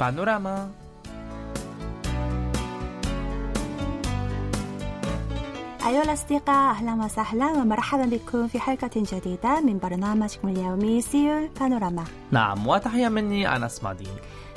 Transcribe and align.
بانوراما 0.00 0.70
أيها 5.86 6.02
الأصدقاء 6.02 6.70
أهلا 6.70 7.04
وسهلا 7.04 7.46
ومرحبا 7.46 8.04
بكم 8.04 8.48
في 8.48 8.60
حلقة 8.60 8.90
جديدة 8.94 9.60
من 9.60 9.78
برنامجكم 9.78 10.48
اليومي 10.48 11.00
سيول 11.00 11.48
بانوراما. 11.60 12.04
نعم 12.30 12.66
وتحية 12.66 13.08
مني 13.08 13.56
أنس 13.56 13.84
مادين 13.84 14.16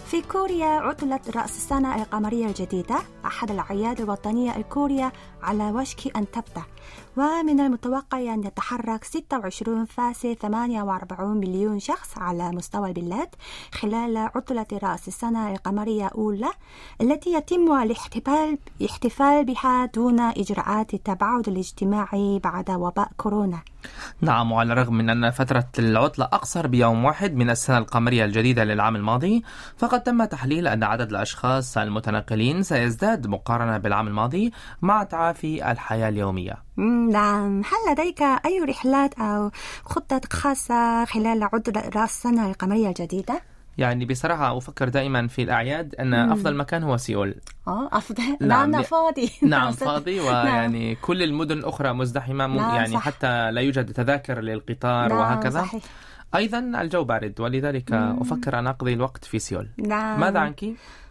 في 0.10 0.22
كوريا 0.22 0.66
عطلت 0.66 1.38
رأس 1.38 1.58
السنة 1.58 1.96
القمرية 1.96 2.46
الجديدة 2.46 2.96
أحد 3.26 3.52
الأعياد 3.52 4.02
الوطنية 4.02 4.56
الكورية 4.56 5.14
على 5.44 5.72
وشك 5.72 6.18
أن 6.18 6.32
تبدأ. 6.32 6.64
ومن 7.18 7.60
المتوقع 7.60 8.20
أن 8.34 8.44
يتحرك 8.44 9.06
26.48 9.06 11.22
مليون 11.22 11.80
شخص 11.80 12.18
على 12.18 12.52
مستوى 12.52 12.88
البلاد 12.90 13.30
خلال 13.72 14.18
عطلة 14.18 14.66
رأس 14.74 15.08
السنة 15.08 15.52
القمرية 15.52 16.08
الأولى 16.08 16.50
التي 17.02 17.34
يتم 17.34 17.82
الاحتفال 17.82 18.58
الاحتفال 18.82 19.46
بها 19.46 19.86
دون 19.86 20.20
إجراءات 20.20 20.94
التباعد 20.94 21.48
الاجتماعي 21.48 22.40
بعد 22.44 22.72
وباء 22.72 23.10
كورونا. 23.18 23.60
نعم 24.22 24.52
وعلى 24.52 24.74
الرغم 24.74 24.94
من 24.94 25.10
أن 25.10 25.32
فترة 25.32 25.68
العطلة 25.80 26.26
أقصر 26.26 26.68
بيوم 26.68 27.06
واحد 27.06 27.36
من 27.36 27.50
السنة 27.50 27.78
القمرية 27.78 28.26
الجديدة 28.26 28.64
للعام 28.64 28.96
الماضي 28.96 29.44
فقد 29.78 30.04
تم 30.04 30.26
تحليل 30.26 30.68
أن 30.68 30.84
عدد 30.84 31.10
الأشخاص 31.10 31.78
المتنقلين 31.78 32.64
سيزداد 32.64 33.28
مقارنة 33.28 33.78
بالعام 33.78 34.08
الماضي 34.08 34.52
مع 34.82 35.04
تعافي 35.04 35.72
الحياة 35.72 36.10
اليومية 36.10 36.54
نعم 37.12 37.62
هل 37.62 37.92
لديك 37.94 38.22
أي 38.22 38.60
رحلات 38.70 39.14
أو 39.20 39.52
خطة 39.86 40.22
خاصة 40.34 41.06
خلال 41.06 41.44
عطلة 41.44 41.90
رأس 41.96 42.10
السنة 42.10 42.50
القمرية 42.50 42.88
الجديدة؟ 42.88 43.42
يعني 43.80 44.06
بصراحة 44.06 44.58
أفكر 44.58 44.90
دائما 44.90 45.28
في 45.28 45.44
الأعياد 45.44 45.96
أن 45.96 46.26
مم. 46.26 46.32
أفضل 46.32 46.56
مكان 46.58 46.84
هو 46.84 46.98
سيول. 46.98 47.36
آه 47.68 47.90
أفضل. 47.92 48.24
نعم، 48.42 48.72
نعم 48.72 48.84
فاضي. 48.84 49.32
نعم 49.42 49.72
فاضي 49.72 50.20
ويعني 50.20 50.96
كل 50.96 51.24
المدن 51.24 51.58
الأخرى 51.58 51.94
مزدحمة 51.94 52.48
نعم، 52.48 52.76
يعني 52.76 52.94
صح. 52.94 53.02
حتى 53.02 53.52
لا 53.52 53.62
يوجد 53.62 53.94
تذاكر 53.94 54.42
للقطار 54.42 55.10
نعم 55.10 55.18
وهكذا. 55.18 55.62
صحيح. 55.62 55.84
أيضا 56.36 56.60
الجو 56.60 57.04
بارد 57.04 57.42
ولذلك 57.42 57.92
مم. 57.92 58.20
أفكر 58.22 58.60
أن 58.60 58.68
أقضي 58.68 58.94
الوقت 58.94 59.26
في 59.26 59.40
سيول. 59.40 59.68
نعم. 59.78 60.20
ماذا 60.20 60.40
عنك؟ 60.40 60.64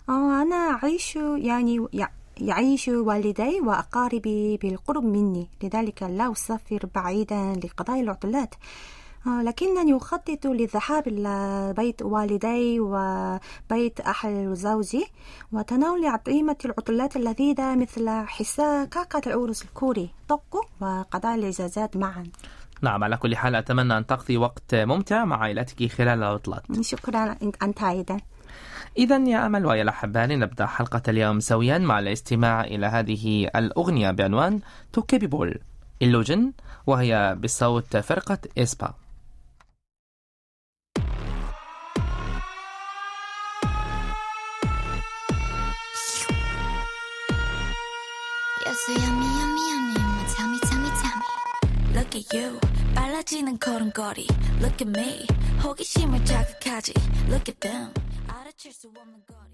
آه، 0.08 0.42
أنا 0.42 0.56
أعيش 0.82 1.16
يعني 1.36 1.86
يع- 1.92 2.10
يعيش 2.40 2.88
والدي 2.88 3.60
وأقاربي 3.60 4.56
بالقرب 4.56 5.04
مني 5.04 5.48
لذلك 5.62 6.02
لا 6.02 6.32
أسافر 6.32 6.88
بعيدا 6.94 7.52
لقضاء 7.64 8.00
العطلات. 8.00 8.54
آه، 8.54 8.58
لكنني 9.26 9.96
أخطط 9.96 10.46
للذهاب 10.46 11.08
إلى 11.08 11.74
بيت 11.76 12.02
والدي 12.02 12.80
وبيت 12.80 14.00
أهل 14.00 14.54
زوجي 14.54 15.06
وتناول 15.52 16.06
أطعمة 16.06 16.56
العطلات 16.64 17.16
اللذيذة 17.16 17.74
مثل 17.74 18.10
حساء 18.10 18.84
كعكة 18.84 19.22
العرس 19.26 19.62
الكوري 19.62 20.10
طقو 20.28 20.60
وقضاء 20.80 21.34
الإجازات 21.34 21.96
معا. 21.96 22.24
نعم 22.82 23.04
على 23.04 23.16
كل 23.16 23.36
حال 23.36 23.54
أتمنى 23.54 23.98
أن 23.98 24.06
تقضي 24.06 24.36
وقت 24.36 24.74
ممتع 24.74 25.24
مع 25.24 25.36
عائلتك 25.36 25.92
خلال 25.92 26.18
العطلات. 26.18 26.62
شكرا 26.80 27.36
أنت 27.62 27.82
أيضا. 27.82 28.16
إذا 28.98 29.16
يا 29.16 29.46
أمل 29.46 29.66
ويا 29.66 29.82
الأحبة 29.82 30.26
لنبدأ 30.26 30.66
حلقة 30.66 31.02
اليوم 31.08 31.40
سويا 31.40 31.78
مع 31.78 31.98
الاستماع 31.98 32.64
إلى 32.64 32.86
هذه 32.86 33.50
الأغنية 33.56 34.10
بعنوان 34.10 34.60
توكيبي 34.92 35.26
بول 35.26 35.58
إلوجن 36.02 36.52
وهي 36.86 37.36
بصوت 37.42 37.96
فرقة 37.96 38.38
إسبا. 38.58 38.94
you. 52.33 52.59
빨라지는 52.95 53.59
걸음걸이. 53.59 54.27
Look 54.61 54.87
at 54.87 54.89
me. 54.89 55.25
호기심을 55.63 56.25
자극하지. 56.25 56.93
Look 57.27 57.49
at 57.49 57.59
them. 57.59 57.93
알아챌 58.27 58.71
수 58.71 58.87
없는 58.87 59.23
거리. 59.27 59.53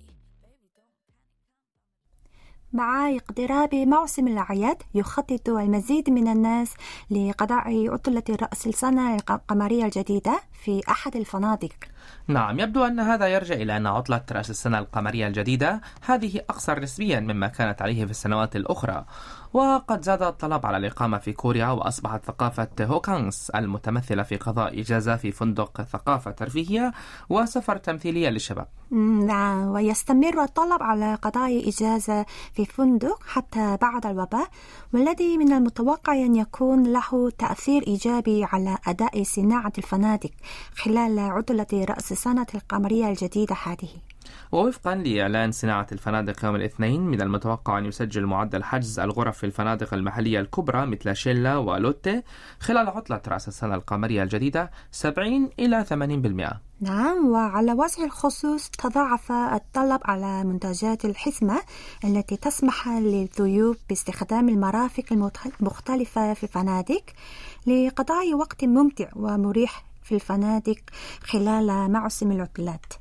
مع 2.74 3.10
اقتراب 3.10 3.76
موسم 3.76 4.28
الأعياد 4.28 4.78
يخطط 4.94 5.50
المزيد 5.50 6.10
من 6.10 6.28
الناس 6.28 6.74
لقضاء 7.10 7.90
عطلة 7.90 8.24
رأس 8.42 8.68
السنة 8.68 9.16
القمرية 9.16 9.86
الجديدة 9.86 10.42
في 10.64 10.82
أحد 10.90 11.16
الفنادق 11.16 11.74
نعم 12.27 12.61
يبدو 12.61 12.85
أن 12.85 13.01
هذا 13.01 13.27
يرجع 13.27 13.55
إلى 13.55 13.77
أن 13.77 13.87
عطلة 13.87 14.23
رأس 14.33 14.51
السنة 14.51 14.79
القمرية 14.79 15.27
الجديدة 15.27 15.81
هذه 16.07 16.41
أقصر 16.51 16.81
نسبيا 16.81 17.21
مما 17.21 17.47
كانت 17.47 17.83
عليه 17.83 18.05
في 18.05 18.11
السنوات 18.11 18.57
الأخرى. 18.57 19.05
وقد 19.53 20.03
زاد 20.03 20.23
الطلب 20.23 20.67
على 20.67 20.77
الإقامة 20.77 21.19
في 21.19 21.33
كوريا 21.33 21.67
وأصبحت 21.69 22.25
ثقافة 22.27 22.69
هوكانغس 22.81 23.51
المتمثلة 23.51 24.23
في 24.23 24.37
قضاء 24.37 24.81
إجازة 24.81 25.17
في 25.17 25.33
فندق 25.33 25.83
ثقافة 25.83 26.31
ترفيهية 26.31 26.93
وسفر 27.29 27.77
تمثيلية 27.77 28.29
للشباب. 28.29 28.67
نعم 29.27 29.67
ويستمر 29.67 30.43
الطلب 30.43 30.83
على 30.83 31.15
قضاء 31.15 31.69
إجازة 31.69 32.27
في 32.53 32.65
فندق 32.65 33.23
حتى 33.27 33.79
بعد 33.83 34.07
الوباء. 34.07 34.49
والذي 34.93 35.39
من 35.39 35.53
المتوقع 35.53 36.13
أن 36.13 36.37
يكون 36.37 36.93
له 36.93 37.31
تأثير 37.39 37.87
إيجابي 37.87 38.45
على 38.45 38.79
أداء 38.87 39.23
صناعة 39.23 39.73
الفنادق 39.79 40.31
خلال 40.77 41.19
عطلة 41.19 41.67
رأس 41.95 42.13
السنة 42.13 42.47
القمرية 42.55 43.09
الجديدة 43.09 43.57
هذه. 43.65 43.89
ووفقا 44.53 44.95
لإعلان 44.95 45.53
صناعة 45.53 45.87
الفنادق 45.93 46.45
يوم 46.45 46.57
الاثنين 46.57 47.01
من 47.01 47.23
المتوقع 47.23 47.79
أن 47.79 47.85
يسجل 47.87 48.27
معدل 48.27 48.65
حجز 48.65 48.99
الغرف 49.01 49.39
في 49.39 49.45
الفنادق 49.47 49.95
المحلية 49.95 50.41
الكبرى 50.41 50.87
مثل 50.87 51.17
شيلا 51.17 51.57
ولوتي 51.57 52.23
خلال 52.61 52.89
عطلة 52.89 53.21
رأس 53.29 53.49
السنة 53.49 53.75
القمرية 53.75 54.23
الجديدة 54.23 54.71
70 54.93 55.51
إلى 55.59 55.85
80% 55.85 56.57
نعم 56.81 57.27
وعلى 57.29 57.73
وجه 57.73 58.05
الخصوص 58.05 58.69
تضاعف 58.69 59.33
الطلب 59.33 60.01
على 60.05 60.45
منتجات 60.45 61.05
الحزمة 61.05 61.61
التي 62.05 62.37
تسمح 62.37 62.89
للضيوف 62.89 63.77
باستخدام 63.89 64.49
المرافق 64.49 65.05
المختلفة 65.61 66.35
في 66.35 66.43
الفنادق 66.45 67.03
لقضاء 67.67 68.35
وقت 68.35 68.65
ممتع 68.65 69.09
ومريح 69.17 69.85
في 70.05 70.15
الفنادق 70.15 70.77
خلال 71.23 71.93
موسم 71.93 72.33
العطلات. 72.33 72.93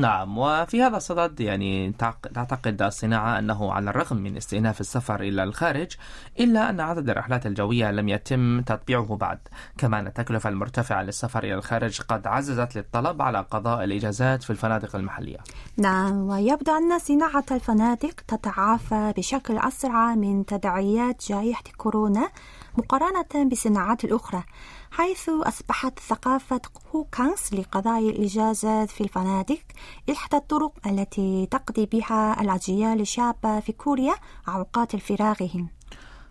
نعم 0.00 0.38
وفي 0.38 0.82
هذا 0.82 0.96
الصدد 0.96 1.40
يعني 1.40 1.92
تعتقد 2.34 2.82
الصناعة 2.82 3.38
أنه 3.38 3.72
على 3.72 3.90
الرغم 3.90 4.16
من 4.16 4.36
استئناف 4.36 4.80
السفر 4.80 5.20
إلى 5.20 5.44
الخارج 5.44 5.92
إلا 6.40 6.70
أن 6.70 6.80
عدد 6.80 7.10
الرحلات 7.10 7.46
الجوية 7.46 7.90
لم 7.90 8.08
يتم 8.08 8.60
تطبيعه 8.60 9.16
بعد. 9.16 9.38
كما 9.78 9.98
أن 9.98 10.06
التكلفة 10.06 10.48
المرتفعة 10.48 11.02
للسفر 11.02 11.44
إلى 11.44 11.54
الخارج 11.54 12.00
قد 12.00 12.26
عززت 12.26 12.76
للطلب 12.76 13.22
على 13.22 13.46
قضاء 13.50 13.84
الإجازات 13.84 14.42
في 14.42 14.50
الفنادق 14.50 14.96
المحلية. 14.96 15.38
نعم 15.76 16.28
ويبدو 16.28 16.72
أن 16.72 16.98
صناعة 16.98 17.44
الفنادق 17.50 18.14
تتعافى 18.28 19.12
بشكل 19.16 19.58
أسرع 19.58 20.14
من 20.14 20.46
تداعيات 20.46 21.24
جائحة 21.28 21.64
كورونا 21.76 22.30
مقارنة 22.78 23.48
بالصناعات 23.48 24.04
الأخرى. 24.04 24.42
حيث 24.90 25.28
أصبحت 25.28 25.98
ثقافة 25.98 26.60
هوكانس 26.94 27.54
لقضاء 27.54 28.08
الإجازات 28.10 28.90
في 28.90 29.00
الفنادق 29.00 29.58
إحدى 30.10 30.36
الطرق 30.36 30.72
التي 30.86 31.46
تقضي 31.50 31.86
بها 31.86 32.40
الأجيال 32.40 33.00
الشابة 33.00 33.60
في 33.60 33.72
كوريا 33.72 34.14
أوقات 34.48 34.96
فراغهم 34.96 35.68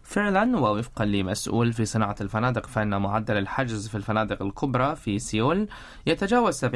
فعلا 0.07 0.59
ووفقا 0.59 1.05
لمسؤول 1.05 1.73
في 1.73 1.85
صناعة 1.85 2.15
الفنادق 2.21 2.65
فإن 2.65 3.01
معدل 3.01 3.37
الحجز 3.37 3.87
في 3.87 3.95
الفنادق 3.95 4.41
الكبرى 4.41 4.95
في 4.95 5.19
سيول 5.19 5.67
يتجاوز 6.05 6.65
70% 6.65 6.67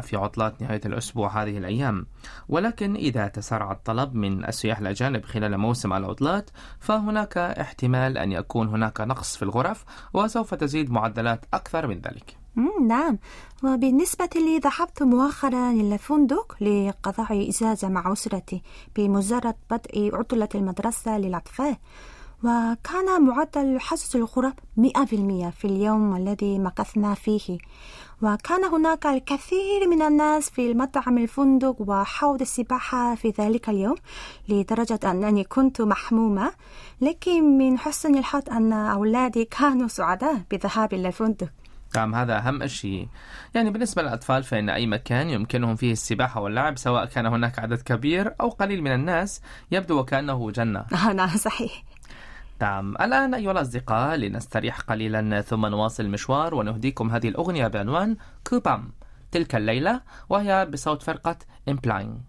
في 0.00 0.16
عطلات 0.16 0.62
نهاية 0.62 0.80
الأسبوع 0.86 1.42
هذه 1.42 1.58
الأيام. 1.58 2.06
ولكن 2.48 2.94
إذا 2.94 3.28
تسارع 3.28 3.72
الطلب 3.72 4.14
من 4.14 4.44
السياح 4.44 4.78
الأجانب 4.78 5.24
خلال 5.24 5.58
موسم 5.58 5.92
العطلات 5.92 6.50
فهناك 6.80 7.38
احتمال 7.38 8.18
أن 8.18 8.32
يكون 8.32 8.68
هناك 8.68 9.00
نقص 9.00 9.36
في 9.36 9.42
الغرف 9.42 9.84
وسوف 10.14 10.54
تزيد 10.54 10.90
معدلات 10.90 11.44
أكثر 11.54 11.86
من 11.86 12.00
ذلك. 12.00 12.36
نعم. 12.88 13.18
وبالنسبة 13.64 14.30
لي 14.34 14.58
ذهبت 14.58 15.02
مؤخرا 15.02 15.70
إلى 15.70 15.98
فندق 15.98 16.56
لقضاء 16.60 17.48
إجازة 17.50 17.88
مع 17.88 18.12
أسرتي 18.12 18.62
بمجرد 18.96 19.54
بدء 19.70 20.10
عطلة 20.16 20.48
المدرسة 20.54 21.18
للأطفال. 21.18 21.76
وكان 22.44 23.22
معدل 23.22 23.80
حجز 23.80 24.16
الغرف 24.16 24.52
100% 24.76 25.50
في 25.50 25.64
اليوم 25.64 26.16
الذي 26.16 26.58
مكثنا 26.58 27.14
فيه. 27.14 27.58
وكان 28.22 28.64
هناك 28.64 29.06
الكثير 29.06 29.88
من 29.90 30.02
الناس 30.02 30.50
في 30.50 30.70
المطعم 30.70 31.18
الفندق 31.18 31.76
وحوض 31.78 32.40
السباحة 32.40 33.14
في 33.14 33.32
ذلك 33.40 33.68
اليوم 33.68 33.96
لدرجة 34.48 35.00
أنني 35.04 35.44
كنت 35.44 35.80
محمومة. 35.80 36.52
لكن 37.00 37.58
من 37.58 37.78
حسن 37.78 38.18
الحظ 38.18 38.50
أن 38.50 38.72
أولادي 38.72 39.44
كانوا 39.44 39.88
سعداء 39.88 40.42
بالذهاب 40.50 40.94
إلى 40.94 41.08
الفندق. 41.08 41.48
نعم 41.96 42.14
هذا 42.14 42.38
أهم 42.38 42.66
شيء. 42.66 43.08
يعني 43.54 43.70
بالنسبة 43.70 44.02
للأطفال 44.02 44.42
فإن 44.42 44.70
أي 44.70 44.86
مكان 44.86 45.30
يمكنهم 45.30 45.76
فيه 45.76 45.92
السباحة 45.92 46.40
واللعب 46.40 46.78
سواء 46.78 47.04
كان 47.04 47.26
هناك 47.26 47.58
عدد 47.58 47.82
كبير 47.82 48.34
أو 48.40 48.48
قليل 48.48 48.82
من 48.82 48.94
الناس 48.94 49.42
يبدو 49.70 49.98
وكأنه 49.98 50.50
جنة. 50.50 50.84
نعم 51.16 51.36
صحيح. 51.36 51.82
نعم 52.60 52.94
الآن 53.00 53.34
أيها 53.34 53.52
الأصدقاء 53.52 54.16
لنستريح 54.16 54.80
قليلا 54.80 55.40
ثم 55.40 55.66
نواصل 55.66 56.04
المشوار 56.04 56.54
ونهديكم 56.54 57.10
هذه 57.10 57.28
الأغنية 57.28 57.66
بعنوان 57.66 58.16
كوبام. 58.46 58.92
تلك 59.32 59.54
الليلة 59.54 60.00
وهي 60.28 60.66
بصوت 60.66 61.02
فرقة 61.02 61.38
إمبلاين 61.68 62.24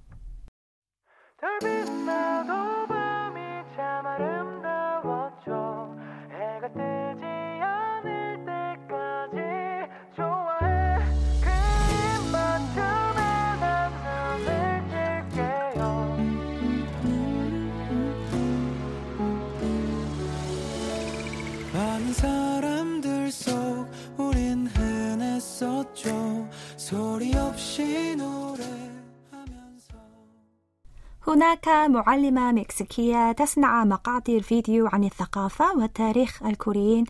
هناك 31.40 31.68
معلمة 31.68 32.52
مكسيكية 32.52 33.32
تصنع 33.32 33.84
مقاطع 33.84 34.40
فيديو 34.40 34.88
عن 34.88 35.04
الثقافة 35.04 35.78
وتاريخ 35.78 36.44
الكوريين 36.44 37.06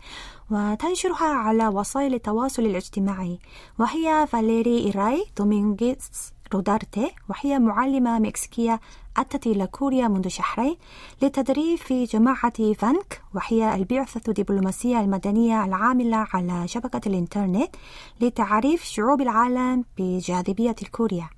وتنشرها 0.50 1.26
على 1.26 1.68
وسائل 1.68 2.14
التواصل 2.14 2.62
الاجتماعي 2.62 3.38
وهي 3.78 4.26
فاليري 4.26 4.78
إيراي 4.78 5.24
دومينغيز 5.38 6.32
رودارتي 6.54 7.10
وهي 7.28 7.58
معلمة 7.58 8.18
مكسيكية 8.18 8.80
أتت 9.16 9.46
إلى 9.46 9.66
كوريا 9.66 10.08
منذ 10.08 10.28
شهرين 10.28 10.76
للتدريب 11.22 11.78
في 11.78 12.04
جماعة 12.04 12.72
فانك 12.72 13.22
وهي 13.34 13.74
البعثة 13.74 14.20
الدبلوماسية 14.28 15.00
المدنية 15.00 15.64
العاملة 15.64 16.26
على 16.34 16.68
شبكة 16.68 17.08
الإنترنت 17.08 17.76
لتعريف 18.20 18.84
شعوب 18.84 19.20
العالم 19.20 19.84
بجاذبية 19.98 20.76
كوريا 20.92 21.28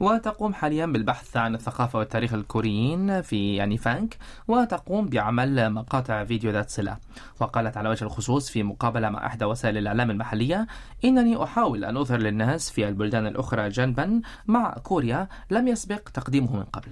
وتقوم 0.00 0.54
حاليا 0.54 0.86
بالبحث 0.86 1.36
عن 1.36 1.54
الثقافة 1.54 1.98
والتاريخ 1.98 2.34
الكوريين 2.34 3.22
في 3.22 3.56
يعني 3.56 3.76
فانك 3.78 4.16
وتقوم 4.48 5.06
بعمل 5.06 5.72
مقاطع 5.72 6.24
فيديو 6.24 6.50
ذات 6.50 6.70
صلة. 6.70 6.96
وقالت 7.40 7.76
على 7.76 7.88
وجه 7.88 8.04
الخصوص 8.04 8.50
في 8.50 8.62
مقابلة 8.62 9.10
مع 9.10 9.26
إحدى 9.26 9.44
وسائل 9.44 9.78
الإعلام 9.78 10.10
المحلية 10.10 10.66
إنني 11.04 11.42
أحاول 11.42 11.84
أن 11.84 11.96
أظهر 11.96 12.18
للناس 12.18 12.70
في 12.70 12.88
البلدان 12.88 13.26
الأخرى 13.26 13.68
جنبا 13.68 14.20
مع 14.46 14.70
كوريا 14.70 15.28
لم 15.50 15.68
يسبق 15.68 16.08
تقديمه 16.14 16.56
من 16.56 16.64
قبل. 16.64 16.88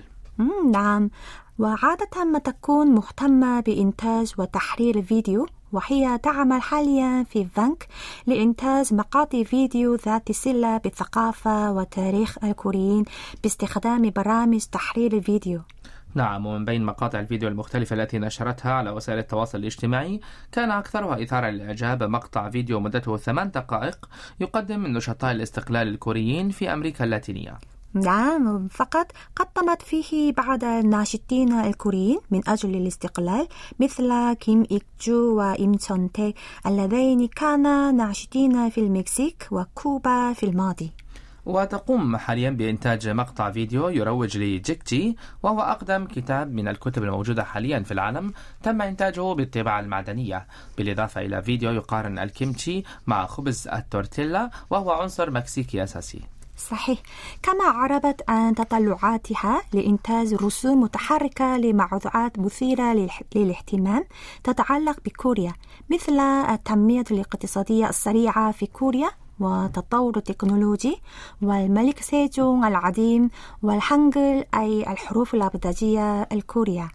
نعم. 0.73 1.11
وعادة 1.59 2.25
ما 2.33 2.39
تكون 2.39 2.87
مهتمة 2.87 3.61
بإنتاج 3.61 4.33
وتحرير 4.39 4.99
الفيديو 4.99 5.47
وهي 5.75 6.19
تعمل 6.19 6.63
حاليا 6.63 7.25
في 7.31 7.45
فانك 7.45 7.89
لإنتاج 8.27 8.95
مقاطع 8.95 9.43
فيديو 9.43 9.95
ذات 9.95 10.33
صلة 10.33 10.77
بالثقافة 10.77 11.73
وتاريخ 11.73 12.45
الكوريين 12.45 13.05
باستخدام 13.43 14.11
برامج 14.11 14.61
تحرير 14.61 15.13
الفيديو. 15.13 15.61
نعم 16.15 16.47
ومن 16.47 16.65
بين 16.65 16.85
مقاطع 16.85 17.21
الفيديو 17.21 17.49
المختلفة 17.49 17.97
التي 17.97 18.19
نشرتها 18.19 18.73
على 18.73 18.91
وسائل 18.91 19.19
التواصل 19.19 19.59
الاجتماعي 19.59 20.21
كان 20.53 20.71
أكثرها 20.71 21.23
إثارة 21.23 21.51
للإعجاب 21.51 22.03
مقطع 22.03 22.51
فيديو 22.51 22.81
مدته 22.81 23.17
ثمان 23.17 23.51
دقائق 23.51 24.09
يقدم 24.41 24.81
من 24.81 24.93
نشطاء 24.93 25.33
الاستقلال 25.33 25.89
الكوريين 25.89 26.51
في 26.51 26.73
أمريكا 26.73 27.05
اللاتينية. 27.05 27.59
نعم 27.95 28.69
فقط 28.69 29.13
قدمت 29.37 29.83
فيه 29.83 30.33
بعض 30.33 30.65
الناشطين 30.65 31.53
الكوريين 31.53 32.19
من 32.31 32.41
أجل 32.49 32.77
الاستقلال 32.77 33.49
مثل 33.81 34.33
كيم 34.33 34.63
إكجو 34.73 35.37
وإم 35.39 35.75
تشونتي 35.75 36.35
اللذين 36.67 37.29
كانا 37.29 37.91
ناشطين 37.91 38.71
في 38.71 38.79
المكسيك 38.79 39.49
وكوبا 39.51 40.33
في 40.33 40.47
الماضي. 40.47 40.91
وتقوم 41.47 42.17
حاليا 42.17 42.51
بإنتاج 42.51 43.09
مقطع 43.09 43.51
فيديو 43.51 43.89
يروج 43.89 44.39
لجيكجي 44.39 45.17
وهو 45.43 45.61
أقدم 45.61 46.05
كتاب 46.07 46.53
من 46.53 46.69
الكتب 46.69 47.03
الموجودة 47.03 47.45
حاليا 47.45 47.81
في 47.81 47.93
العالم 47.93 48.33
تم 48.63 48.83
إنتاجه 48.83 49.35
بالطباعة 49.35 49.81
المعدنية. 49.81 50.47
بالإضافة 50.79 51.21
إلى 51.21 51.43
فيديو 51.43 51.71
يقارن 51.71 52.19
الكيمتشي 52.19 52.83
مع 53.07 53.27
خبز 53.27 53.69
التورتيلا 53.69 54.51
وهو 54.71 54.91
عنصر 54.91 55.31
مكسيكي 55.31 55.83
أساسي. 55.83 56.21
صحيح. 56.57 56.99
كما 57.43 57.65
أعربت 57.65 58.23
عن 58.29 58.55
تطلعاتها 58.55 59.63
لإنتاج 59.73 60.35
رسوم 60.35 60.81
متحركة 60.81 61.57
لموضوعات 61.57 62.39
مثيرة 62.39 63.09
للاهتمام 63.35 64.05
تتعلق 64.45 65.01
بكوريا 65.05 65.53
مثل 65.91 66.21
التنمية 66.21 67.05
الاقتصادية 67.11 67.89
السريعة 67.89 68.53
في 68.53 68.67
كوريا 68.67 69.11
وتطور 69.41 70.17
التكنولوجي 70.17 70.97
والملك 71.43 72.01
سيجونغ 72.01 72.69
العظيم 72.69 73.31
والهانجل 73.63 74.45
أي 74.55 74.93
الحروف 74.93 75.35
الأبجدية 75.35 76.23
الكورية. 76.23 76.89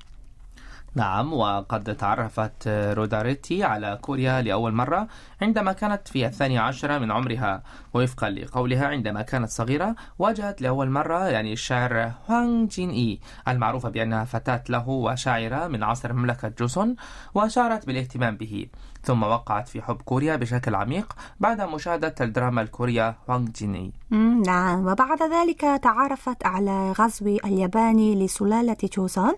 نعم 0.95 1.33
وقد 1.33 1.95
تعرفت 1.95 2.67
رودارتي 2.67 3.63
على 3.63 3.99
كوريا 4.01 4.41
لأول 4.41 4.73
مرة 4.73 5.07
عندما 5.41 5.73
كانت 5.73 6.07
في 6.07 6.25
الثانية 6.25 6.59
عشرة 6.59 6.97
من 6.97 7.11
عمرها. 7.11 7.63
وفقا 7.93 8.29
لقولها 8.29 8.87
عندما 8.87 9.21
كانت 9.21 9.49
صغيرة 9.49 9.95
واجهت 10.19 10.61
لأول 10.61 10.89
مرة 10.89 11.27
يعني 11.27 11.53
الشاعر 11.53 12.11
هوانغ 12.29 12.65
جين 12.65 12.89
إي 12.89 13.19
المعروفة 13.47 13.89
بأنها 13.89 14.23
فتاة 14.25 14.63
لهو 14.69 14.89
وشاعرة 14.89 15.67
من 15.67 15.83
عصر 15.83 16.13
مملكة 16.13 16.47
جوسون 16.59 16.95
وشعرت 17.33 17.85
بالاهتمام 17.85 18.37
به. 18.37 18.67
ثم 19.03 19.23
وقعت 19.23 19.67
في 19.69 19.81
حب 19.81 20.01
كوريا 20.01 20.35
بشكل 20.35 20.75
عميق 20.75 21.13
بعد 21.39 21.61
مشاهدة 21.61 22.15
الدراما 22.21 22.61
الكورية 22.61 23.15
هوانغ 23.29 23.47
جين 23.49 23.75
إي 23.75 23.91
مم، 24.11 24.41
نعم. 24.45 24.87
وبعد 24.87 25.23
ذلك 25.23 25.61
تعرفت 25.61 26.45
على 26.45 26.91
غزو 26.91 27.25
الياباني 27.45 28.25
لسلالة 28.25 28.77
جوسون 28.97 29.35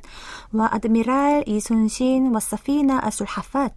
وأدميرال 0.54 1.48
إي 1.48 1.58
سون 1.58 1.88
شين 1.88 2.28
والسفينة 2.34 3.08
السلحفاة. 3.08 3.72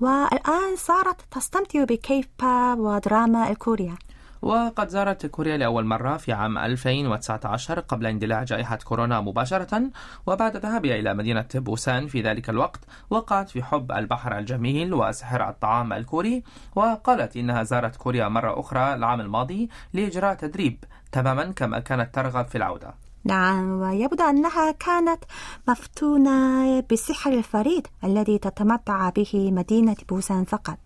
والآن 0.00 0.76
صارت 0.76 1.20
تستمتع 1.30 1.84
بكيف 1.84 2.28
باب 2.42 2.78
ودراما 2.78 3.50
الكوريا 3.50 3.94
وقد 4.42 4.88
زارت 4.88 5.26
كوريا 5.26 5.56
لأول 5.56 5.84
مرة 5.84 6.16
في 6.16 6.32
عام 6.32 6.58
2019 6.58 7.80
قبل 7.80 8.06
اندلاع 8.06 8.42
جائحة 8.42 8.78
كورونا 8.84 9.20
مباشرة 9.20 9.82
وبعد 10.26 10.56
ذهابها 10.56 10.94
إلى 10.94 11.14
مدينة 11.14 11.48
بوسان 11.54 12.06
في 12.06 12.22
ذلك 12.22 12.50
الوقت 12.50 12.80
وقعت 13.10 13.48
في 13.50 13.62
حب 13.62 13.92
البحر 13.92 14.38
الجميل 14.38 14.94
وسحر 14.94 15.48
الطعام 15.48 15.92
الكوري 15.92 16.42
وقالت 16.76 17.36
إنها 17.36 17.62
زارت 17.62 17.96
كوريا 17.96 18.28
مرة 18.28 18.60
أخرى 18.60 18.94
العام 18.94 19.20
الماضي 19.20 19.68
لإجراء 19.92 20.34
تدريب 20.34 20.84
تماما 21.12 21.44
كما 21.44 21.78
كانت 21.78 22.14
ترغب 22.14 22.46
في 22.46 22.58
العودة. 22.58 22.94
نعم 23.24 23.80
ويبدو 23.80 24.24
أنها 24.24 24.70
كانت 24.70 25.24
مفتونة 25.68 26.80
بالسحر 26.80 27.32
الفريد 27.32 27.86
الذي 28.04 28.38
تتمتع 28.38 29.08
به 29.10 29.50
مدينة 29.52 29.96
بوسان 30.08 30.44
فقط. 30.44 30.78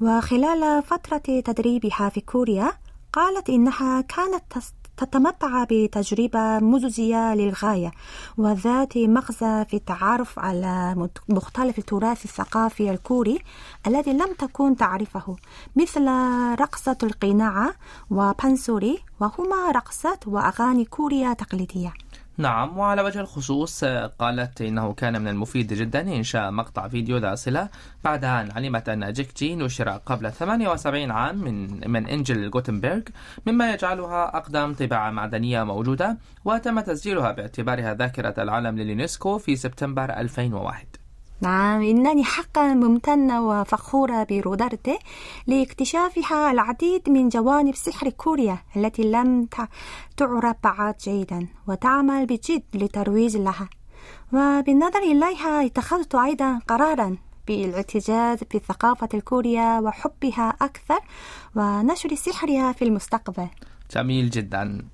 وخلال 0.00 0.82
فترة 0.82 1.40
تدريبها 1.40 2.08
في 2.08 2.20
كوريا 2.20 2.72
قالت 3.12 3.50
إنها 3.50 4.00
كانت 4.00 4.42
تتمتع 4.96 5.64
بتجربة 5.70 6.58
مجزية 6.58 7.34
للغاية 7.34 7.90
وذات 8.38 8.98
مغزى 8.98 9.64
في 9.64 9.76
التعرف 9.76 10.38
على 10.38 11.08
مختلف 11.28 11.78
التراث 11.78 12.24
الثقافي 12.24 12.90
الكوري 12.90 13.38
الذي 13.86 14.12
لم 14.12 14.34
تكن 14.38 14.76
تعرفه 14.76 15.36
مثل 15.76 16.06
رقصة 16.60 16.96
القناعة 17.02 17.74
وبانسوري 18.10 18.98
وهما 19.20 19.70
رقصات 19.70 20.28
وأغاني 20.28 20.84
كوريا 20.84 21.32
تقليدية. 21.32 21.92
نعم 22.36 22.78
وعلى 22.78 23.02
وجه 23.02 23.20
الخصوص 23.20 23.84
آه، 23.84 24.06
قالت 24.06 24.62
إنه 24.62 24.92
كان 24.92 25.20
من 25.20 25.28
المفيد 25.28 25.72
جدا 25.72 26.00
إنشاء 26.00 26.50
مقطع 26.50 26.88
فيديو 26.88 27.16
ذا 27.16 27.34
صلة 27.34 27.68
بعد 28.04 28.24
أن 28.24 28.50
علمت 28.50 28.88
أن 28.88 29.12
جيكجي 29.12 29.56
نشر 29.56 29.88
قبل 29.88 30.32
78 30.32 31.10
عام 31.10 31.36
من 31.38 31.90
من 31.90 32.06
إنجيل 32.06 32.50
غوتنبرغ 32.50 33.00
مما 33.46 33.72
يجعلها 33.72 34.36
أقدم 34.36 34.74
طباعة 34.74 35.10
معدنية 35.10 35.62
موجودة 35.62 36.18
وتم 36.44 36.80
تسجيلها 36.80 37.32
باعتبارها 37.32 37.94
ذاكرة 37.94 38.42
العالم 38.42 38.78
لليونسكو 38.78 39.38
في 39.38 39.56
سبتمبر 39.56 40.04
2001 40.04 41.01
نعم 41.42 41.82
إنني 41.82 42.24
حقا 42.24 42.74
ممتنة 42.74 43.42
وفخورة 43.48 44.26
برودارتي 44.30 44.98
لاكتشافها 45.46 46.50
العديد 46.50 47.10
من 47.10 47.28
جوانب 47.28 47.74
سحر 47.74 48.10
كوريا 48.10 48.58
التي 48.76 49.02
لم 49.10 49.44
تع- 49.44 49.68
تعرف 50.16 50.56
بعد 50.64 50.94
جيدا 51.04 51.46
وتعمل 51.68 52.26
بجد 52.26 52.62
لترويج 52.74 53.36
لها. 53.36 53.68
وبالنظر 54.32 54.98
إليها 54.98 55.66
اتخذت 55.66 56.14
أيضا 56.14 56.58
قرارا 56.68 57.16
بالاعتزاز 57.48 58.38
بالثقافة 58.52 59.08
الكورية 59.14 59.78
وحبها 59.78 60.48
أكثر 60.60 60.98
ونشر 61.56 62.14
سحرها 62.14 62.72
في 62.72 62.84
المستقبل. 62.84 63.48
جميل 63.94 64.30
جدا. 64.30 64.84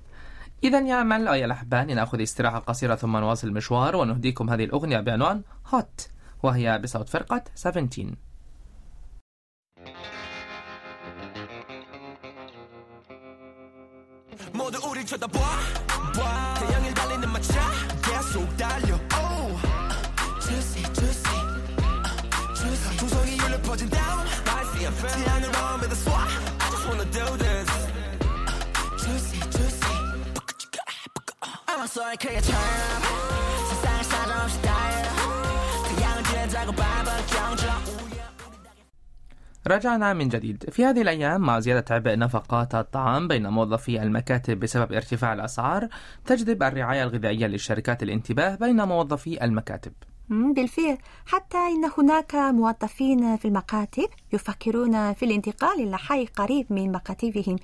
إذا 0.63 0.79
يا 0.79 1.01
أمل 1.01 1.27
أيها 1.27 1.45
الأحبة 1.45 1.83
نأخذ 1.83 2.21
استراحة 2.21 2.59
قصيرة 2.59 2.95
ثم 2.95 3.17
نواصل 3.17 3.47
المشوار 3.47 3.95
ونهديكم 3.95 4.49
هذه 4.49 4.63
الأغنية 4.63 4.99
بعنوان 4.99 5.41
هوت 5.73 6.07
وهي 6.42 6.78
بصوت 6.78 7.08
فرقة 7.08 7.44
17 7.54 8.14
모두 14.52 14.78
우릴 14.88 15.04
쳐다봐 15.06 15.38
봐. 15.38 16.54
태양을 16.60 16.94
달리는 16.94 17.28
마차 17.30 17.70
계속 18.02 18.56
달려 18.56 18.94
oh. 18.94 19.60
Juicy 20.40 20.82
juicy 20.92 21.36
juicy 22.56 22.96
두성이 22.96 23.34
울려 23.40 23.60
퍼진 23.62 23.88
down 23.90 24.26
I 24.46 24.62
see 24.70 24.84
a 24.84 24.92
fan 24.92 25.24
태양을 25.24 25.48
오면 25.48 25.88
더 25.88 25.94
쏴 25.94 26.12
I 26.14 26.70
just 26.70 26.86
wanna 26.88 27.04
do 27.10 27.24
this 27.38 27.70
Juicy 29.02 29.40
juicy 29.50 29.94
I'm 31.66 31.80
a 31.80 31.84
sorry 31.88 32.16
그게처럼 32.16 32.62
세상을 33.70 34.04
사정없이 34.04 34.62
달 34.62 34.77
رجعنا 39.71 40.13
من 40.13 40.27
جديد. 40.29 40.69
في 40.69 40.85
هذه 40.85 41.01
الأيام 41.01 41.41
مع 41.41 41.59
زيادة 41.59 41.95
عبء 41.95 42.17
نفقات 42.17 42.75
الطعام 42.75 43.27
بين 43.27 43.47
موظفي 43.47 44.03
المكاتب 44.03 44.59
بسبب 44.59 44.93
ارتفاع 44.93 45.33
الأسعار 45.33 45.87
تجذب 46.25 46.63
الرعاية 46.63 47.03
الغذائية 47.03 47.47
للشركات 47.47 48.03
الانتباه 48.03 48.55
بين 48.55 48.81
موظفي 48.87 49.43
المكاتب. 49.43 49.91
بالفعل. 50.29 50.97
حتى 51.25 51.57
إن 51.57 51.89
هناك 51.97 52.35
موظفين 52.35 53.37
في 53.37 53.45
المكاتب 53.45 54.07
يفكرون 54.33 55.13
في 55.13 55.25
الانتقال 55.25 55.79
إلى 55.87 55.97
حي 55.97 56.25
قريب 56.25 56.65
من 56.69 56.91
مكاتبهم 56.91 57.55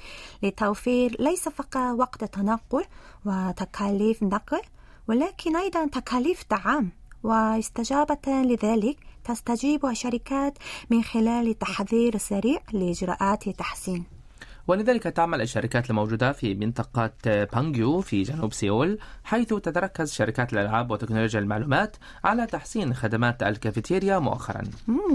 لتوفير 0.44 1.16
ليس 1.20 1.50
فقط 1.50 1.78
وقت 1.78 2.24
التنقل 2.24 2.84
وتكاليف 3.26 4.24
نقل 4.24 4.62
ولكن 5.08 5.56
أيضا 5.56 5.88
تكاليف 5.88 6.44
طعام 6.44 6.92
واستجابة 7.24 8.28
لذلك 8.28 8.98
تستجيب 9.25 9.86
الشركات 9.86 10.58
من 10.89 11.03
خلال 11.03 11.48
التحذير 11.48 12.15
السريع 12.15 12.60
لإجراءات 12.74 13.50
تحسين. 13.50 14.03
ولذلك 14.67 15.03
تعمل 15.03 15.41
الشركات 15.41 15.89
الموجودة 15.89 16.32
في 16.32 16.55
منطقة 16.55 17.12
بانجيو 17.25 18.01
في 18.01 18.22
جنوب 18.22 18.53
سيول 18.53 19.00
حيث 19.24 19.48
تتركز 19.48 20.13
شركات 20.13 20.53
الألعاب 20.53 20.91
وتكنولوجيا 20.91 21.39
المعلومات 21.39 21.98
على 22.24 22.46
تحسين 22.46 22.94
خدمات 22.94 23.44
الكافيتيريا 23.44 24.20
مؤخرا. 24.20 24.62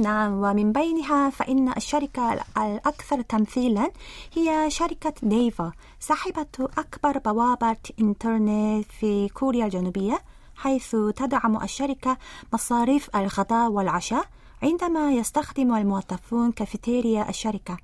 نعم 0.03 0.33
ومن 0.33 0.73
بينها 0.73 1.31
فإن 1.31 1.73
الشركة 1.77 2.41
الأكثر 2.57 3.21
تمثيلا 3.23 3.91
هي 4.35 4.71
شركة 4.71 5.15
Naver 5.23 5.73
صاحبة 6.01 6.47
أكبر 6.79 7.19
بوابة 7.19 7.77
إنترنت 8.01 8.93
في 9.01 9.29
كوريا 9.29 9.65
الجنوبية. 9.65 10.19
حيث 10.61 10.97
تدعم 11.17 11.63
الشركة 11.63 12.19
مصاريف 12.53 13.17
الغداء 13.17 13.71
والعشاء 13.71 14.25
عندما 14.63 15.13
يستخدم 15.13 15.75
الموظفون 15.75 16.53
كافيتيريا 16.53 17.29
الشركة. 17.29 17.77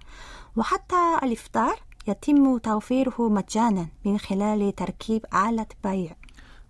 وحتى 0.57 1.19
الإفطار 1.23 1.81
يتم 2.09 2.59
توفيره 2.59 3.15
مجانا 3.19 3.87
من 4.05 4.19
خلال 4.19 4.75
تركيب 4.75 5.25
آلة 5.49 5.67
بيع. 5.85 6.17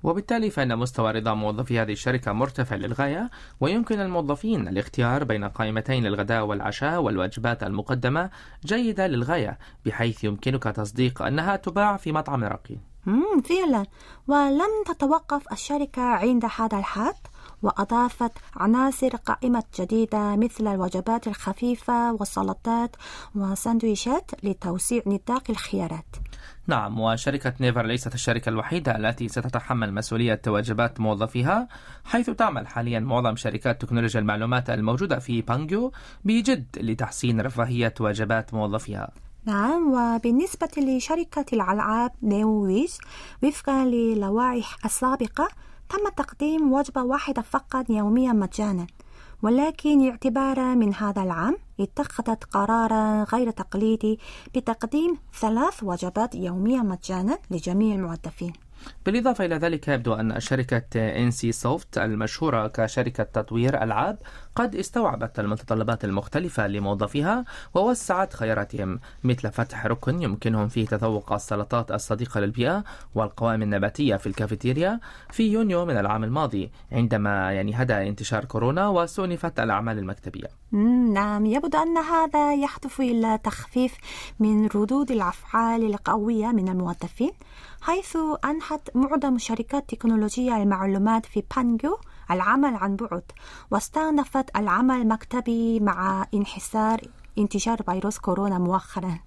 وبالتالي 0.03 0.51
فإن 0.51 0.79
مستوى 0.79 1.13
رضا 1.13 1.35
موظفي 1.35 1.79
هذه 1.79 1.93
الشركة 1.93 2.33
مرتفع 2.33 2.77
للغاية 2.77 3.31
ويمكن 3.61 4.01
الموظفين 4.01 4.69
الاختيار 4.69 5.25
بين 5.25 5.45
قائمتين 5.45 6.05
للغداء 6.05 6.45
والعشاء 6.45 7.03
والوجبات 7.03 7.63
المقدمة 7.63 8.31
جيدة 8.65 9.07
للغاية 9.07 9.59
بحيث 9.87 10.25
يمكنك 10.25 10.63
تصديق 10.63 11.23
أنها 11.23 11.57
تباع 11.57 11.97
في 11.97 12.13
مطعم 12.13 12.45
راقي 12.45 12.77
مم 13.07 13.41
فعلا. 13.41 13.87
ولم 14.29 14.85
تتوقف 14.87 15.53
الشركة 15.53 16.03
عند 16.03 16.45
هذا 16.59 16.79
الحد 16.79 17.15
وأضافت 17.63 18.33
عناصر 18.57 19.17
قائمة 19.17 19.65
جديدة 19.81 20.37
مثل 20.37 20.67
الوجبات 20.67 21.27
الخفيفة 21.27 22.13
والسلطات 22.13 22.97
وسندويشات 23.35 24.31
لتوسيع 24.43 25.03
نطاق 25.07 25.43
الخيارات. 25.51 26.17
نعم 26.67 27.01
وشركة 27.01 27.55
Naver 27.61 27.87
ليست 27.87 28.15
الشركة 28.15 28.49
الوحيدة 28.49 28.97
التي 28.97 29.29
ستتحمل 29.29 29.95
مسؤولية 29.95 30.41
وجبات 30.47 31.01
موظفيها 31.01 31.69
حيث 32.05 32.31
تعمل 32.31 32.67
حاليا 32.67 33.01
معظم 33.01 33.37
شركات 33.37 33.83
تكنولوجيا 33.83 34.21
المعلومات 34.21 34.71
الموجودة 34.71 35.19
في 35.19 35.43
بانجيو 35.43 35.93
بجد 36.25 36.67
لتحسين 36.81 37.41
رفاهية 37.41 37.95
واجبات 38.01 38.55
موظفيها. 38.55 39.11
نعم 39.47 39.93
وبالنسبة 39.93 40.69
لشركة 40.77 41.45
الألعاب 41.53 42.13
Neowiz 42.23 42.99
وفقا 43.43 43.85
للوائح 43.85 44.77
السابقة 44.85 45.49
تم 45.89 46.09
تقديم 46.17 46.73
وجبة 46.73 47.03
واحدة 47.03 47.43
فقط 47.43 47.91
يوميا 47.91 48.33
مجانا 48.33 48.87
ولكن 49.43 50.11
اعتبارا 50.11 50.75
من 50.75 50.95
هذا 50.95 51.23
العام 51.23 51.57
اتخذت 51.81 52.45
قرارا 52.45 53.25
غير 53.25 53.51
تقليدي 53.51 54.19
بتقديم 54.55 55.19
ثلاث 55.41 55.83
وجبات 55.83 56.35
يوميا 56.35 56.83
مجانا 56.83 57.39
لجميع 57.51 57.95
الموظفين 57.95 58.53
بالإضافة 59.07 59.45
إلى 59.45 59.57
ذلك 59.57 59.89
يبدو 59.89 60.15
أن 60.15 60.41
شركة 60.41 60.85
NC 61.31 61.51
سوفت 61.51 61.99
المشهورة 61.99 62.67
كشركة 62.67 63.25
تطوير 63.25 63.83
ألعاب 63.83 64.19
قد 64.55 64.75
استوعبت 64.75 65.41
المتطلبات 65.41 66.05
المختلفة 66.05 66.67
لموظفيها 66.67 67.45
ووسعت 67.75 68.35
خياراتهم. 68.35 69.01
مثل 69.25 69.51
فتح 69.51 69.87
ركن 69.87 70.23
يمكنهم 70.23 70.69
فيه 70.69 70.87
تذوق 70.87 71.33
السلطات 71.33 71.91
الصديقة 71.91 72.41
للبيئة 72.41 72.85
والقوائم 73.15 73.63
النباتية 73.63 74.17
في 74.17 74.27
الكافيتيريا 74.27 75.01
في 75.31 75.53
يونيو 75.53 75.85
من 75.85 75.97
العام 75.97 76.25
الماضي 76.25 76.71
عندما 76.93 77.53
يعني 77.53 77.75
هدأ 77.75 78.09
انتشار 78.09 78.45
كورونا 78.45 78.89
واستؤنفت 78.89 79.61
الأعمال 79.61 79.99
المكتبية. 79.99 80.49
نعم 81.13 81.47
يبدو 81.47 81.79
أن 81.79 81.99
هذا 81.99 82.55
يهدف 82.55 83.01
إلى 83.01 83.39
تخفيف 83.45 83.95
من 84.41 84.67
ردود 84.67 85.11
الأفعال 85.11 85.87
القوية 85.87 86.47
من 86.47 86.69
الموظفين. 86.69 87.33
حيث 87.81 88.17
أنهت 88.45 88.97
معظم 88.97 89.39
شركات 89.39 89.91
تكنولوجيا 89.91 90.57
المعلومات 90.57 91.27
في 91.27 91.43
بانجو 91.57 91.97
العمل 92.31 92.75
عن 92.75 92.97
بعد 92.97 93.23
واستأنفت 93.71 94.57
العمل 94.57 94.95
المكتبي 95.01 95.81
مع 95.81 96.27
انحسار 96.35 97.01
انتشار 97.39 97.83
فيروس 97.83 98.19
كورونا 98.19 98.59
مؤخرا. 98.59 99.19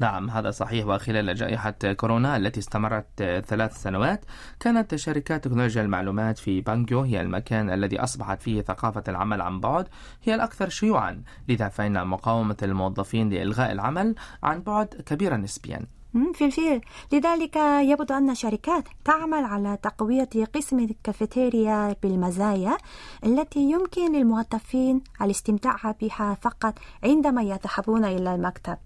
نعم 0.00 0.30
هذا 0.30 0.50
صحيح. 0.50 0.86
وخلال 0.86 1.34
جائحة 1.34 1.74
كورونا 1.92 2.36
التي 2.36 2.60
استمرت 2.60 3.06
ثلاث 3.46 3.82
سنوات 3.82 4.24
كانت 4.60 4.94
شركات 4.94 5.44
تكنولوجيا 5.44 5.82
المعلومات 5.82 6.38
في 6.38 6.60
بانجو 6.60 7.00
هي 7.00 7.20
المكان 7.20 7.70
الذي 7.70 8.00
أصبحت 8.00 8.42
فيه 8.42 8.62
ثقافة 8.62 9.02
العمل 9.08 9.40
عن 9.40 9.60
بعد 9.60 9.88
هي 10.22 10.34
الأكثر 10.34 10.68
شيوعا 10.68 11.22
لذا 11.48 11.68
فإن 11.68 12.06
مقاومة 12.06 12.56
الموظفين 12.62 13.30
لإلغاء 13.30 13.72
العمل 13.72 14.14
عن 14.42 14.62
بعد 14.62 14.86
كبيرة 14.86 15.36
نسبيا. 15.36 15.86
في 16.12 16.44
الفعل 16.44 16.80
لذلك 17.12 17.56
يبدو 17.56 18.14
أن 18.14 18.30
الشركات 18.30 18.84
تعمل 19.04 19.44
على 19.44 19.78
تقوية 19.82 20.28
قسم 20.54 20.78
الكافيتيريا 20.78 21.96
بالمزايا 22.02 22.76
التي 23.24 23.60
يمكن 23.60 24.12
للموظفين 24.12 25.00
الاستمتاع 25.22 25.94
بها 26.00 26.36
فقط 26.42 26.78
عندما 27.04 27.42
يذهبون 27.42 28.04
إلى 28.04 28.34
المكتب. 28.34 28.76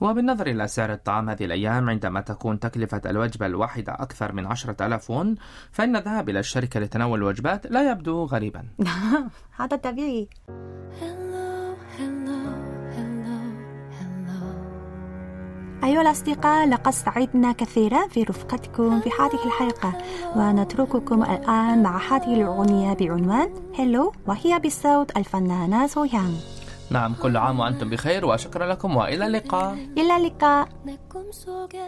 وبالنظر 0.00 0.46
إلى 0.46 0.68
سعر 0.68 0.92
الطعام 0.92 1.30
هذه 1.30 1.44
الأيام 1.44 1.90
عندما 1.90 2.20
تكون 2.20 2.60
تكلفة 2.60 3.02
الوجبة 3.06 3.46
الواحدة 3.46 3.92
أكثر 3.92 4.32
من 4.32 4.46
عشرة 4.46 4.86
ألاف 4.86 5.10
وون 5.10 5.34
فإن 5.72 5.96
الذهاب 5.96 6.28
إلى 6.28 6.38
الشركة 6.38 6.80
لتناول 6.80 7.18
الوجبات 7.18 7.66
لا 7.66 7.90
يبدو 7.90 8.24
غريبا. 8.24 8.64
هذا 9.60 9.76
طبيعي. 9.76 10.28
أيها 15.83 16.01
الأصدقاء 16.01 16.67
لقد 16.69 16.91
سعدنا 16.91 17.51
كثيرا 17.51 18.07
في 18.07 18.23
رفقتكم 18.23 18.99
في 18.99 19.09
هذه 19.19 19.45
الحلقة 19.45 19.93
ونترككم 20.35 21.23
الآن 21.23 21.83
مع 21.83 21.97
هذه 21.97 22.33
الأغنية 22.33 22.93
بعنوان 22.93 23.49
هلو 23.79 24.13
وهي 24.27 24.59
بصوت 24.59 25.17
الفنانة 25.17 25.87
سويان 25.87 26.35
نعم 26.91 27.13
كل 27.13 27.37
عام 27.37 27.59
وأنتم 27.59 27.89
بخير 27.89 28.25
وشكرا 28.25 28.65
لكم 28.65 28.95
وإلى 28.95 29.25
اللقاء 29.25 29.73
إلى 29.97 30.15
اللقاء 30.17 30.67
내 30.85 30.97
꿈속에 31.09 31.85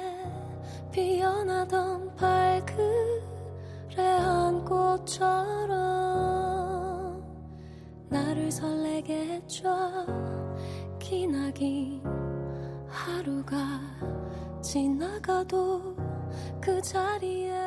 피어나던 0.91 2.15
발그레한 3.95 4.65
꽃처럼 4.65 5.71
나를 8.09 8.51
설레게 8.51 9.25
해줘 9.25 10.05
기나긴 10.99 12.01
하루가 12.96 13.56
지나가도 14.62 15.94
그 16.62 16.80
자리에 16.80 17.65